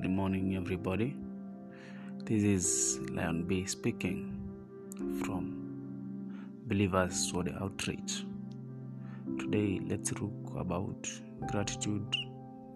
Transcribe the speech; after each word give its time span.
Good 0.00 0.12
morning, 0.12 0.54
everybody. 0.54 1.16
This 2.24 2.44
is 2.44 3.00
Lion 3.10 3.42
B 3.42 3.64
speaking 3.66 4.18
from 5.24 5.44
Believers 6.68 7.28
for 7.32 7.42
the 7.42 7.60
Outreach. 7.60 8.24
Today, 9.40 9.80
let's 9.88 10.12
look 10.12 10.52
about 10.56 11.10
gratitude 11.50 12.14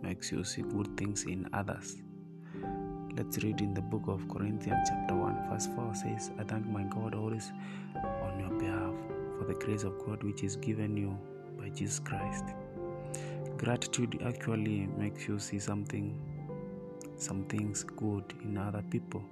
makes 0.02 0.32
you 0.32 0.42
see 0.42 0.62
good 0.62 0.96
things 0.96 1.22
in 1.22 1.48
others. 1.52 2.02
Let's 3.16 3.38
read 3.44 3.60
in 3.60 3.72
the 3.72 3.82
book 3.82 4.08
of 4.08 4.28
Corinthians, 4.28 4.88
chapter 4.88 5.14
1, 5.14 5.48
verse 5.48 5.68
4 5.76 5.94
says, 5.94 6.32
I 6.40 6.42
thank 6.42 6.66
my 6.66 6.82
God 6.82 7.14
always 7.14 7.52
on 7.94 8.40
your 8.40 8.58
behalf 8.58 8.94
for 9.38 9.44
the 9.44 9.54
grace 9.54 9.84
of 9.84 9.96
God 10.04 10.24
which 10.24 10.42
is 10.42 10.56
given 10.56 10.96
you 10.96 11.16
by 11.56 11.68
Jesus 11.68 12.00
Christ. 12.00 12.46
Gratitude 13.58 14.20
actually 14.26 14.88
makes 14.98 15.28
you 15.28 15.38
see 15.38 15.60
something 15.60 16.18
some 17.16 17.44
things 17.44 17.84
good 17.84 18.34
in 18.42 18.58
other 18.58 18.82
people. 18.90 19.22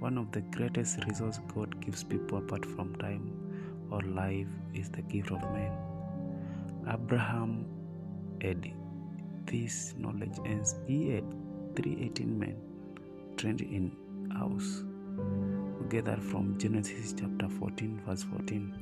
One 0.00 0.18
of 0.18 0.32
the 0.32 0.40
greatest 0.40 1.04
resources 1.06 1.40
God 1.54 1.80
gives 1.80 2.04
people 2.04 2.38
apart 2.38 2.64
from 2.64 2.94
time 2.96 3.32
or 3.90 4.00
life 4.02 4.48
is 4.74 4.90
the 4.90 5.02
gift 5.02 5.30
of 5.30 5.40
men. 5.52 5.72
Abraham 6.88 7.66
had 8.40 8.70
this 9.46 9.94
knowledge 9.98 10.38
and 10.44 10.66
he 10.86 11.10
had 11.10 11.24
318 11.76 12.38
men 12.38 12.56
trained 13.36 13.60
in 13.60 13.92
house. 14.32 14.84
That 15.90 16.20
from 16.20 16.58
Genesis 16.58 17.14
chapter 17.16 17.48
14, 17.48 18.00
verse 18.04 18.24
14. 18.24 18.72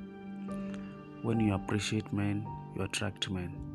When 1.23 1.41
you 1.41 1.53
appreciate 1.55 2.11
men, 2.11 2.47
you 2.75 2.83
attract 2.85 3.29
men. 3.29 3.72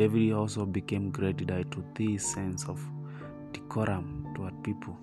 David 0.00 0.32
also 0.32 0.64
became 0.64 1.10
great 1.10 1.36
to 1.46 1.84
this 1.94 2.32
sense 2.32 2.66
of 2.66 2.80
decorum 3.52 4.32
toward 4.34 4.54
people. 4.64 4.96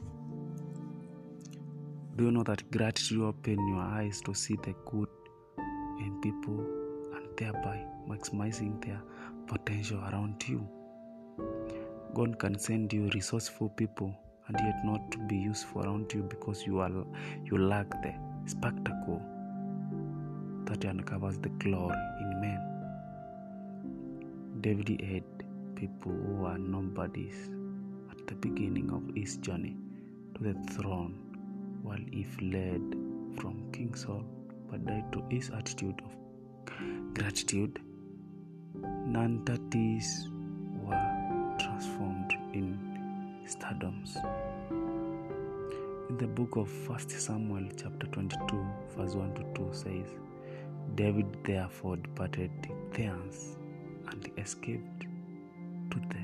Do 2.16 2.23
you 2.23 2.31
know 2.31 2.42
that 2.42 2.72
gratitude 2.72 3.22
opens 3.22 3.59
your 3.70 3.78
eyes 3.78 4.22
to 4.22 4.34
see 4.34 4.56
the 4.56 4.73
good 4.88 5.08
in 6.00 6.20
people 6.20 6.66
and 7.14 7.28
thereby 7.38 7.86
maximizing 8.09 8.84
their 8.84 9.00
potential 9.45 10.00
around 10.00 10.44
you? 10.48 10.67
God 12.16 12.39
can 12.39 12.58
send 12.58 12.92
you 12.92 13.08
resourceful 13.14 13.70
people 13.70 14.11
and 14.48 14.58
yet 14.59 14.84
not 14.84 15.11
to 15.11 15.20
be 15.28 15.38
useful 15.38 15.84
around 15.84 16.11
you 16.11 16.23
because 16.23 16.66
you 16.66 16.80
are 16.80 16.89
you 17.44 17.59
lack 17.59 17.88
the 18.02 18.16
spectacle 18.48 19.22
that 20.66 20.84
uncovers 20.86 21.38
the 21.38 21.50
glory. 21.50 21.95
David 24.68 25.00
had 25.00 25.23
people 25.76 26.12
who 26.12 26.44
are 26.44 26.58
nobodies 26.58 27.50
at 28.12 28.28
the 28.28 28.36
beginning 28.36 28.90
of 28.92 29.16
his 29.16 29.38
journey 29.38 29.78
to 30.36 30.44
the 30.44 30.56
throne, 30.73 31.14
while 31.84 32.04
he 32.12 32.23
fled 32.23 32.82
from 33.38 33.72
King 33.72 33.95
Saul 33.95 34.26
but 34.70 34.86
died 34.86 35.06
to 35.14 35.23
his 35.30 35.50
attitude 35.52 36.02
of 36.04 37.14
gratitude. 37.14 37.80
Non-thirties 39.06 40.28
were 40.84 41.56
transformed 41.58 42.34
in 42.54 42.68
stardoms. 43.45 44.18
In 46.10 46.18
the 46.18 46.28
book 46.28 46.58
of 46.58 46.70
1 46.90 47.08
Samuel, 47.08 47.70
chapter 47.78 48.08
22, 48.08 48.66
verse 48.98 49.16
1 49.16 49.34
to 49.36 49.44
2 49.56 49.70
says, 49.72 50.10
David 50.95 51.38
therefore 51.45 51.95
departed 51.95 52.52
thence 52.92 53.57
and 54.12 54.30
escaped 54.38 55.02
to 55.92 56.00
the 56.12 56.24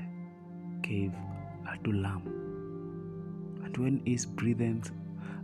cave 0.82 1.12
Adullam. 1.72 2.22
And 3.64 3.76
when 3.76 4.02
his 4.04 4.26
brethren 4.26 4.82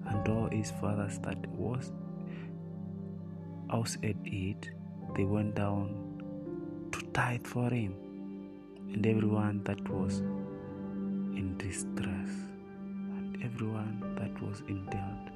and 0.06 0.28
all 0.28 0.49
his 0.50 0.71
fathers 0.71 1.19
that 1.21 1.47
was 1.49 1.93
house 3.71 3.97
at 4.03 4.17
it, 4.25 4.71
they 5.17 5.25
went 5.25 5.55
down 5.55 6.89
to 6.93 7.00
tithe 7.12 7.47
for 7.47 7.71
him, 7.71 7.95
and 8.93 9.06
everyone 9.06 9.62
that 9.65 9.81
was 9.89 10.19
in 11.41 11.55
distress, 11.59 12.31
and 13.17 13.43
everyone 13.45 14.17
that 14.19 14.43
was 14.43 14.62
in 14.69 14.84
doubt, 14.87 15.31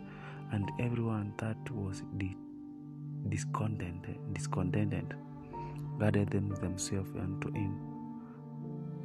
and 0.52 0.70
everyone 0.80 1.32
that 1.38 1.70
was 1.70 2.02
discontented, 3.28 4.18
discontented 4.32 5.14
gathered 5.98 6.30
them 6.30 6.50
themselves 6.56 7.10
unto 7.16 7.52
him, 7.52 7.78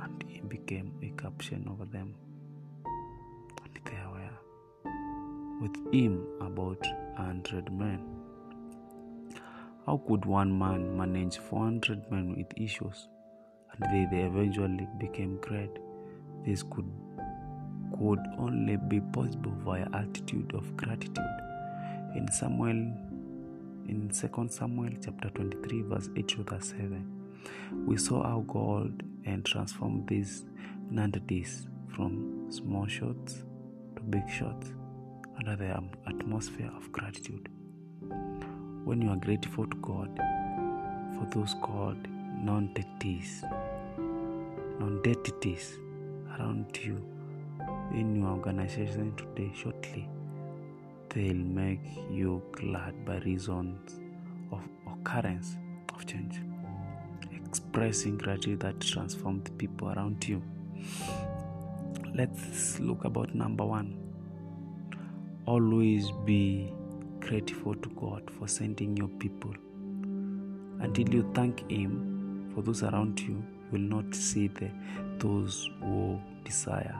and 0.01 0.23
he 0.27 0.41
became 0.41 0.91
a 1.01 1.09
captain 1.21 1.67
over 1.69 1.85
them. 1.85 2.15
And 3.63 3.79
there 3.85 4.09
were 4.11 4.37
with 5.61 5.93
him 5.93 6.25
about 6.41 6.85
a 7.17 7.23
hundred 7.23 7.71
men. 7.71 8.01
How 9.85 9.97
could 10.07 10.25
one 10.25 10.57
man 10.57 10.97
manage 10.97 11.37
four 11.37 11.63
hundred 11.63 12.09
men 12.11 12.35
with 12.35 12.47
issues? 12.57 13.07
And 13.71 13.91
they, 13.91 14.07
they 14.15 14.23
eventually 14.23 14.87
became 14.99 15.37
great. 15.41 15.71
This 16.45 16.63
could 16.63 16.89
could 17.97 18.19
only 18.37 18.77
be 18.77 18.99
possible 18.99 19.51
via 19.65 19.87
attitude 19.93 20.53
of 20.53 20.77
gratitude. 20.77 21.17
In 22.15 22.27
Samuel 22.31 22.93
in 23.89 24.07
2 24.09 24.47
Samuel 24.49 24.93
chapter 25.03 25.29
23, 25.31 25.81
verse 25.81 26.09
8 26.15 26.27
to 26.27 26.59
7, 26.59 27.85
we 27.87 27.97
saw 27.97 28.21
how 28.21 28.45
God 28.47 29.03
and 29.25 29.43
transformed 29.43 30.07
these 30.07 30.45
nonentities 30.91 31.67
from 31.95 32.45
small 32.51 32.85
shots 32.85 33.43
to 33.95 34.03
big 34.03 34.29
shots 34.29 34.73
under 35.37 35.55
the 35.55 35.75
um, 35.75 35.89
atmosphere 36.07 36.69
of 36.77 36.91
gratitude. 36.91 37.49
When 38.85 39.01
you 39.01 39.09
are 39.09 39.17
grateful 39.17 39.65
to 39.65 39.77
God 39.77 40.15
for 41.15 41.25
those 41.33 41.55
called 41.61 42.07
non-entities, 42.43 43.43
non-entities 44.79 45.79
around 46.37 46.77
you 46.77 47.03
in 47.91 48.17
your 48.17 48.29
organization 48.29 49.15
today, 49.15 49.51
shortly 49.55 50.07
they'll 51.09 51.35
make 51.35 51.81
you 52.09 52.41
glad 52.51 53.05
by 53.05 53.17
reasons 53.19 53.99
of 54.51 54.61
occurrence 54.87 55.57
of 55.93 56.05
change 56.05 56.39
expressing 57.49 58.15
gratitude 58.15 58.59
that 58.59 58.79
transforms 58.79 59.43
the 59.43 59.51
people 59.51 59.89
around 59.89 60.27
you. 60.27 60.41
Let's 62.13 62.79
look 62.79 63.05
about 63.05 63.33
number 63.33 63.65
one. 63.65 63.97
Always 65.47 66.11
be 66.25 66.71
grateful 67.19 67.73
to 67.73 67.89
god 67.89 68.29
for 68.37 68.47
sending 68.47 68.95
your 68.95 69.07
people. 69.07 69.53
Until 70.79 71.09
you 71.09 71.31
thank 71.33 71.69
him 71.71 72.51
for 72.53 72.61
those 72.61 72.83
around 72.83 73.19
you 73.19 73.27
you 73.29 73.43
will 73.71 73.79
not 73.79 74.13
see 74.13 74.47
the 74.47 74.69
those 75.17 75.69
who 75.81 76.19
desire 76.43 76.95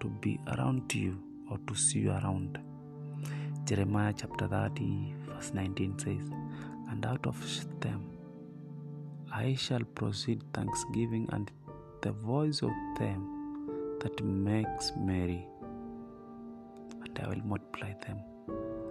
to 0.00 0.08
be 0.20 0.38
around 0.56 0.94
you 0.94 1.18
or 1.50 1.58
to 1.66 1.74
see 1.74 2.00
you 2.00 2.10
around 2.10 2.58
Jeremiah 3.66 4.12
chapter 4.16 4.46
30, 4.46 5.14
verse 5.26 5.52
19 5.52 5.98
says, 5.98 6.30
And 6.88 7.04
out 7.04 7.26
of 7.26 7.36
them 7.80 8.04
I 9.32 9.56
shall 9.56 9.82
proceed 9.96 10.40
thanksgiving 10.54 11.28
and 11.32 11.50
the 12.00 12.12
voice 12.12 12.62
of 12.62 12.70
them 12.96 13.98
that 14.02 14.22
makes 14.24 14.92
merry, 14.96 15.48
and 17.02 17.18
I 17.20 17.28
will 17.28 17.44
multiply 17.44 17.92
them, 18.06 18.20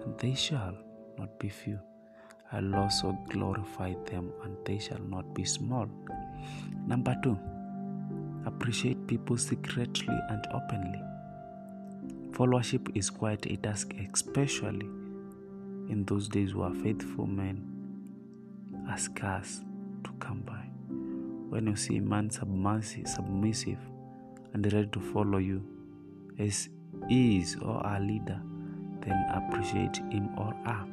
and 0.03 0.19
they 0.19 0.35
shall 0.35 0.77
not 1.17 1.39
be 1.39 1.47
few. 1.47 1.79
I'll 2.51 2.75
also 2.75 3.17
glorify 3.29 3.93
them, 4.11 4.33
and 4.43 4.57
they 4.65 4.79
shall 4.79 4.99
not 4.99 5.33
be 5.33 5.45
small. 5.45 5.87
Number 6.85 7.15
two, 7.23 7.39
appreciate 8.45 9.07
people 9.07 9.37
secretly 9.37 10.19
and 10.29 10.45
openly. 10.53 11.01
Followership 12.35 12.91
is 12.97 13.09
quite 13.09 13.45
a 13.45 13.55
task, 13.55 13.93
especially 14.11 14.87
in 15.87 16.03
those 16.05 16.27
days 16.27 16.53
where 16.53 16.69
faithful 16.69 17.25
men 17.25 17.63
are 18.89 18.97
scarce 18.97 19.61
to 20.03 20.11
come 20.19 20.41
by. 20.41 20.65
When 21.49 21.65
you 21.67 21.77
see 21.77 21.95
a 21.95 22.01
man 22.01 22.29
submissive 22.29 23.79
and 24.53 24.73
ready 24.73 24.87
to 24.87 24.99
follow 24.99 25.37
you 25.37 25.63
as 26.37 26.67
is 27.09 27.55
or 27.61 27.81
a 27.85 28.01
leader, 28.01 28.41
then 28.99 29.25
appreciate 29.33 29.95
him 30.11 30.29
or 30.37 30.53
her. 30.65 30.85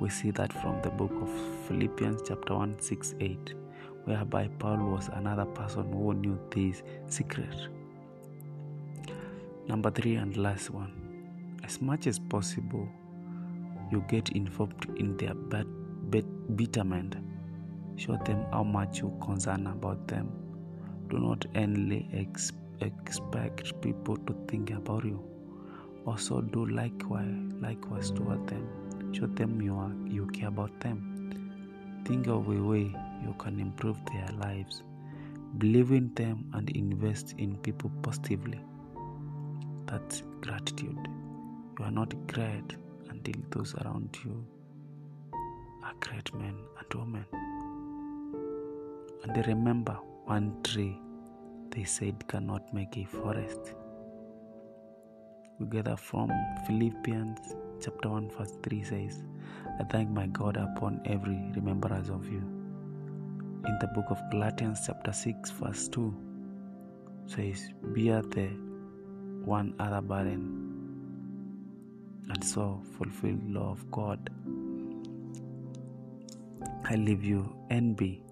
We 0.00 0.08
see 0.08 0.30
that 0.30 0.54
from 0.54 0.80
the 0.80 0.88
book 0.88 1.12
of 1.20 1.28
Philippians, 1.68 2.22
chapter 2.26 2.54
1, 2.54 2.80
6 2.80 3.14
8, 3.20 3.54
whereby 4.04 4.48
Paul 4.58 4.78
was 4.86 5.10
another 5.12 5.44
person 5.44 5.92
who 5.92 6.14
knew 6.14 6.38
this 6.50 6.82
secret. 7.08 7.68
Number 9.68 9.90
three 9.90 10.14
and 10.14 10.36
last 10.36 10.70
one. 10.70 10.92
As 11.64 11.80
much 11.80 12.06
as 12.06 12.20
possible, 12.20 12.88
you 13.90 14.04
get 14.08 14.28
involved 14.30 14.86
in 14.96 15.16
their 15.16 15.34
bad, 15.34 15.66
betterment. 16.56 17.16
Show 17.96 18.16
them 18.24 18.46
how 18.52 18.62
much 18.62 19.00
you 19.00 19.12
concern 19.20 19.66
about 19.66 20.06
them. 20.06 20.30
Do 21.08 21.18
not 21.18 21.46
only 21.56 22.08
ex- 22.12 22.52
expect 22.80 23.80
people 23.80 24.16
to 24.16 24.36
think 24.46 24.70
about 24.70 25.04
you. 25.04 25.20
Also 26.06 26.40
do 26.40 26.66
likewise 26.66 27.34
likewise 27.60 28.12
toward 28.12 28.46
them. 28.46 28.68
Show 29.12 29.26
them 29.26 29.60
you 29.60 29.74
are 29.74 29.92
you 30.06 30.26
care 30.26 30.48
about 30.48 30.78
them. 30.78 32.02
Think 32.04 32.28
of 32.28 32.46
a 32.46 32.62
way 32.62 32.94
you 33.24 33.34
can 33.38 33.58
improve 33.58 33.98
their 34.12 34.28
lives. 34.38 34.84
Believe 35.58 35.90
in 35.90 36.14
them 36.14 36.48
and 36.52 36.70
invest 36.70 37.34
in 37.38 37.56
people 37.56 37.90
positively. 38.02 38.60
That's 39.86 40.22
gratitude. 40.40 41.08
You 41.78 41.84
are 41.84 41.90
not 41.90 42.14
great 42.26 42.76
until 43.08 43.34
those 43.50 43.74
around 43.76 44.16
you 44.24 44.44
are 45.84 45.94
great 46.00 46.34
men 46.34 46.56
and 46.78 46.94
women. 46.94 47.26
And 49.22 49.34
they 49.34 49.42
remember 49.42 49.96
one 50.24 50.56
tree 50.62 50.98
they 51.70 51.84
said 51.84 52.26
cannot 52.28 52.72
make 52.74 52.96
a 52.96 53.04
forest. 53.04 53.74
We 55.58 55.66
gather 55.66 55.96
from 55.96 56.30
Philippians 56.66 57.54
chapter 57.80 58.08
1 58.08 58.30
verse 58.30 58.58
3 58.62 58.82
says, 58.82 59.22
I 59.80 59.84
thank 59.84 60.10
my 60.10 60.26
God 60.26 60.56
upon 60.56 61.00
every 61.04 61.52
remembrance 61.54 62.08
of 62.08 62.26
you. 62.26 62.38
In 63.66 63.78
the 63.80 63.88
book 63.94 64.06
of 64.10 64.18
Galatians 64.30 64.80
chapter 64.86 65.12
6 65.12 65.50
verse 65.50 65.88
2 65.88 66.14
says, 67.26 67.70
Bear 67.94 68.22
the 68.22 68.48
one 69.46 69.72
other 69.78 70.00
burden 70.00 70.66
and 72.28 72.44
so 72.44 72.82
fulfill 72.98 73.36
the 73.36 73.58
law 73.60 73.70
of 73.70 73.88
God. 73.92 74.28
I 76.84 76.96
leave 76.96 77.22
you 77.22 77.54
envy. 77.70 78.22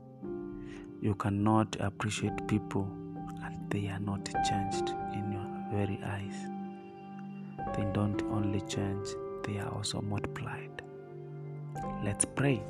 You 1.00 1.14
cannot 1.14 1.76
appreciate 1.78 2.46
people 2.48 2.88
and 3.44 3.70
they 3.70 3.86
are 3.88 4.00
not 4.00 4.24
changed 4.48 4.90
in 5.12 5.30
your 5.30 5.46
very 5.70 6.00
eyes. 6.04 6.34
They 7.76 7.84
don't 7.92 8.20
only 8.22 8.62
change, 8.62 9.06
they 9.44 9.58
are 9.58 9.72
also 9.72 10.00
multiplied. 10.00 10.82
Let's 12.02 12.24
pray. 12.24 12.60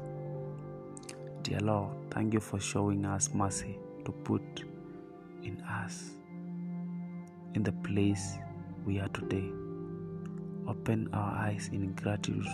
Dear 1.42 1.60
Lord, 1.60 1.92
thank 2.10 2.34
you 2.34 2.40
for 2.40 2.60
showing 2.60 3.06
us 3.06 3.32
mercy 3.32 3.78
to 4.04 4.12
put 4.12 4.42
in 5.42 5.62
us 5.62 6.10
in 7.54 7.62
the 7.62 7.72
place 7.72 8.38
we 8.84 8.98
are 8.98 9.08
today. 9.08 9.50
Open 10.66 11.08
our 11.12 11.32
eyes 11.46 11.70
in 11.72 11.92
gratitude 11.92 12.46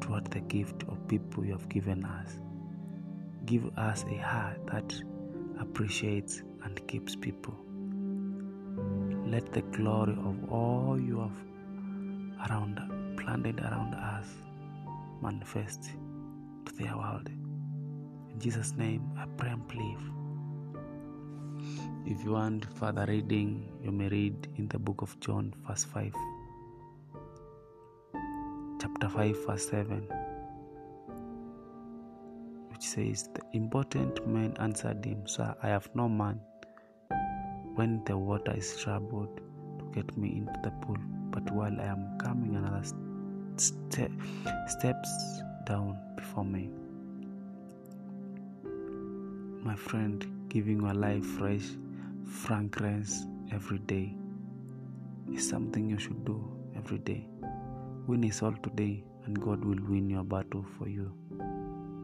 toward 0.00 0.26
the 0.30 0.40
gift 0.40 0.82
of 0.88 1.06
people 1.08 1.44
you 1.44 1.52
have 1.52 1.68
given 1.68 2.04
us. 2.04 2.38
Give 3.44 3.66
us 3.78 4.04
a 4.10 4.16
heart 4.16 4.66
that 4.66 4.92
appreciates 5.60 6.42
and 6.64 6.86
keeps 6.88 7.14
people. 7.14 7.56
Let 9.26 9.52
the 9.52 9.62
glory 9.62 10.12
of 10.12 10.50
all 10.50 11.00
you 11.00 11.20
have 11.20 12.50
around 12.50 12.80
planted 13.16 13.60
around 13.60 13.94
us 13.94 14.26
manifest 15.22 15.90
to 16.66 16.72
their 16.74 16.96
world. 16.96 17.28
In 17.28 18.40
Jesus' 18.40 18.72
name, 18.72 19.02
I 19.16 19.26
pray 19.36 19.50
and 19.50 19.66
believe. 19.68 20.21
If 22.04 22.24
you 22.24 22.32
want 22.32 22.66
further 22.78 23.06
reading, 23.06 23.70
you 23.80 23.92
may 23.92 24.08
read 24.08 24.48
in 24.56 24.66
the 24.66 24.78
book 24.78 25.02
of 25.02 25.18
John, 25.20 25.54
verse 25.64 25.84
5, 25.84 26.12
chapter 28.80 29.08
5, 29.08 29.46
verse 29.46 29.68
7, 29.70 30.08
which 32.70 32.82
says, 32.82 33.28
The 33.34 33.42
important 33.52 34.26
man 34.26 34.56
answered 34.58 35.04
him, 35.04 35.28
Sir, 35.28 35.54
I 35.62 35.68
have 35.68 35.88
no 35.94 36.08
man. 36.08 36.40
When 37.76 38.02
the 38.04 38.18
water 38.18 38.52
is 38.56 38.76
troubled 38.78 39.40
to 39.78 39.84
get 39.94 40.16
me 40.16 40.38
into 40.38 40.58
the 40.64 40.72
pool, 40.84 40.98
but 41.30 41.48
while 41.52 41.80
I 41.80 41.84
am 41.84 42.18
coming, 42.18 42.56
another 42.56 42.82
ste- 43.56 44.10
steps 44.66 45.42
down 45.66 45.96
before 46.16 46.44
me. 46.44 46.68
My 49.62 49.76
friend, 49.76 50.26
giving 50.48 50.82
your 50.82 50.94
life 50.94 51.24
fresh 51.24 51.68
fragrance 52.24 53.26
every 53.52 53.78
day 53.78 54.14
is 55.32 55.48
something 55.48 55.88
you 55.88 55.98
should 55.98 56.24
do 56.24 56.36
every 56.76 56.98
day. 56.98 57.26
Win 58.06 58.24
a 58.24 58.44
all 58.44 58.54
today, 58.62 59.04
and 59.24 59.40
God 59.40 59.64
will 59.64 59.82
win 59.88 60.10
your 60.10 60.24
battle 60.24 60.64
for 60.78 60.88
you. 60.88 61.12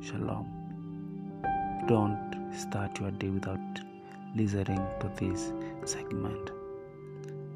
Shalom. 0.01 0.47
Don't 1.89 2.53
start 2.57 3.01
your 3.01 3.11
day 3.11 3.31
without 3.31 3.81
listening 4.37 4.85
to 5.01 5.11
this 5.19 5.53
segment. 5.85 6.51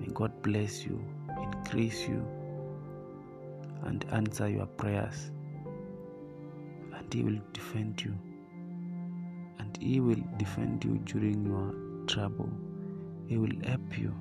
May 0.01 0.09
God 0.13 0.43
bless 0.43 0.85
you, 0.85 1.05
increase 1.41 2.09
you, 2.09 2.27
and 3.85 4.05
answer 4.11 4.49
your 4.49 4.67
prayers. 4.67 5.31
And 6.95 7.13
He 7.13 7.23
will 7.23 7.41
defend 7.53 8.03
you. 8.03 8.15
And 9.59 9.79
He 9.81 10.01
will 10.01 10.23
defend 10.39 10.85
you 10.85 10.99
during 11.05 11.47
your 11.47 11.92
trouble. 12.07 12.51
He 13.29 13.37
will 13.39 13.57
help 13.65 13.99
you. 13.99 14.15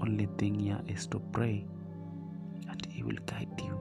Only 0.00 0.28
thing 0.38 0.58
here 0.60 0.80
is 0.86 1.06
to 1.08 1.18
pray, 1.32 1.66
and 2.68 2.86
He 2.86 3.02
will 3.02 3.18
guide 3.26 3.48
you. 3.58 3.78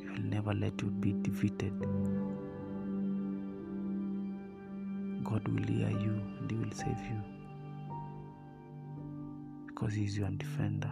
He 0.00 0.08
will 0.08 0.28
never 0.30 0.52
let 0.54 0.80
you 0.82 0.90
be 0.90 1.12
defeated. 1.22 1.72
God 5.24 5.46
will 5.48 5.64
hear 5.64 5.90
you 5.90 6.20
and 6.38 6.50
He 6.50 6.56
will 6.56 6.72
save 6.72 6.98
you 7.08 7.22
because 9.66 9.94
He 9.94 10.04
is 10.04 10.18
your 10.18 10.30
defender. 10.30 10.90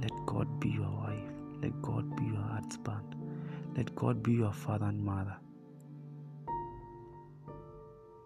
Let 0.00 0.12
God 0.26 0.60
be 0.60 0.70
your 0.70 0.90
wife. 0.90 1.32
Let 1.62 1.80
God 1.82 2.16
be 2.16 2.24
your 2.24 2.42
husband. 2.42 3.14
Let 3.76 3.94
God 3.94 4.22
be 4.22 4.32
your 4.32 4.52
father 4.52 4.86
and 4.86 5.02
mother. 5.02 5.36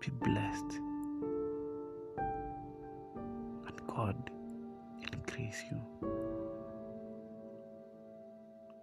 Be 0.04 0.10
blessed. 0.20 0.80
And 3.66 3.86
God 3.86 4.30
increase 5.12 5.62
you. 5.70 5.80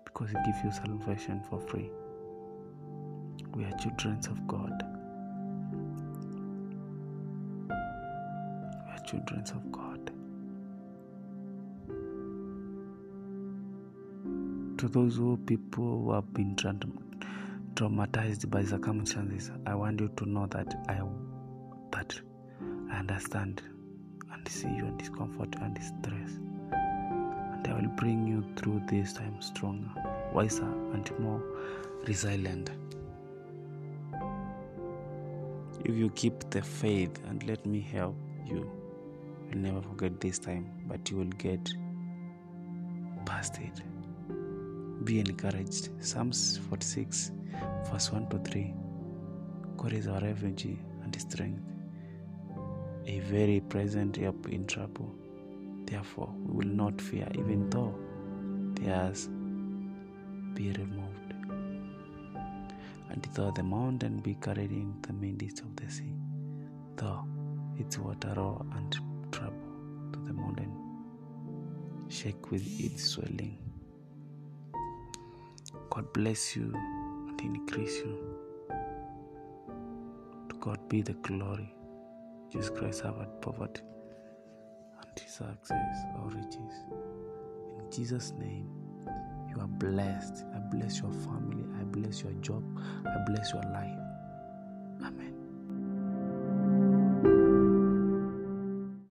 Because 0.03 0.29
He 0.29 0.35
gives 0.45 0.63
you 0.63 0.71
salvation 0.71 1.43
for 1.47 1.59
free. 1.59 1.91
We 3.53 3.65
are 3.65 3.77
children 3.77 4.17
of 4.31 4.47
God. 4.47 4.83
We 7.67 8.91
are 8.91 9.03
children 9.05 9.41
of 9.41 9.71
God. 9.71 10.11
To 14.79 14.87
those 14.87 15.17
who 15.17 15.37
people 15.37 16.03
who 16.03 16.13
have 16.13 16.33
been 16.33 16.55
tra- 16.55 16.73
traumatized 17.81 18.47
by 18.51 18.63
circumstances, 18.63 19.49
I 19.65 19.73
want 19.73 19.99
you 19.99 20.11
to 20.17 20.29
know 20.29 20.45
that 20.51 20.85
I 20.87 21.01
that 21.91 22.13
I 22.91 22.99
understand 22.99 23.63
and 24.31 24.47
see 24.47 24.69
your 24.69 24.91
discomfort 24.99 25.55
and 25.59 25.73
distress. 25.73 26.37
And 26.71 27.67
I 27.67 27.73
will 27.73 27.89
bring 27.97 28.27
you 28.27 28.45
through 28.55 28.83
this 28.87 29.13
time 29.13 29.41
stronger, 29.41 29.89
wiser, 30.31 30.71
and 30.93 31.11
more 31.19 31.41
resilient. 32.05 32.69
If 35.83 35.95
you 35.95 36.11
keep 36.11 36.51
the 36.51 36.61
faith 36.61 37.19
and 37.27 37.43
let 37.47 37.65
me 37.65 37.81
help 37.81 38.15
you, 38.45 38.69
you'll 39.49 39.57
never 39.57 39.81
forget 39.81 40.21
this 40.21 40.37
time, 40.37 40.69
but 40.85 41.09
you 41.09 41.17
will 41.17 41.33
get 41.39 41.73
past 43.25 43.57
it. 43.57 43.81
Be 45.03 45.19
encouraged. 45.19 45.89
Psalms 45.99 46.59
46, 46.69 47.31
verse 47.91 48.11
1 48.11 48.29
to 48.29 48.37
3. 48.37 48.73
God 49.75 49.93
is 49.93 50.07
our 50.07 50.19
refuge 50.19 50.77
and 51.03 51.19
strength, 51.19 51.63
a 53.07 53.19
very 53.21 53.61
present 53.61 54.17
help 54.17 54.47
in 54.49 54.67
trouble. 54.67 55.15
Therefore, 55.85 56.31
we 56.45 56.53
will 56.53 56.73
not 56.75 57.01
fear, 57.01 57.27
even 57.33 57.67
though 57.71 57.95
theirs 58.75 59.27
be 60.53 60.71
removed, 60.73 61.33
and 63.09 63.27
though 63.33 63.51
the 63.55 63.63
mountain 63.63 64.19
be 64.19 64.35
carried 64.35 64.71
in 64.71 64.93
the 65.01 65.13
midst 65.13 65.61
of 65.61 65.75
the 65.77 65.89
sea, 65.89 66.13
though 66.95 67.25
its 67.79 67.97
water 67.97 68.33
roar 68.37 68.63
and 68.75 68.99
trouble 69.31 69.57
to 70.13 70.19
the 70.19 70.33
mountain, 70.33 70.71
shake 72.07 72.51
with 72.51 72.63
its 72.79 73.03
swelling. 73.03 73.57
God 75.91 76.13
bless 76.13 76.55
you 76.55 76.73
and 77.27 77.41
increase 77.41 77.97
you. 77.97 78.17
To 80.47 80.55
God 80.61 80.79
be 80.87 81.01
the 81.01 81.13
glory. 81.15 81.75
Jesus 82.49 82.69
Christ 82.69 82.99
suffered 82.99 83.41
poverty 83.41 83.81
and 85.01 85.19
his 85.19 85.33
success 85.33 85.97
or 86.15 86.29
riches. 86.29 86.75
In 87.79 87.91
Jesus' 87.91 88.31
name, 88.39 88.69
you 89.49 89.59
are 89.59 89.67
blessed. 89.67 90.45
I 90.55 90.59
bless 90.73 90.99
your 90.99 91.11
family. 91.11 91.65
I 91.77 91.83
bless 91.83 92.21
your 92.23 92.33
job. 92.35 92.63
I 93.05 93.17
bless 93.27 93.51
your 93.51 93.63
life. 93.63 93.99
Amen. 95.05 95.30